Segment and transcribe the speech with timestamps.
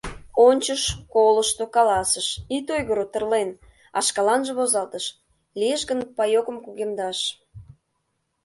[0.47, 0.81] Ончыш,
[1.13, 3.49] колышто, каласыш: «Ит ойгыро, тырлен»
[3.97, 5.05] А шкаланже возалтыш:
[5.59, 7.19] «Лиеш гын, паёкым кугемдаш».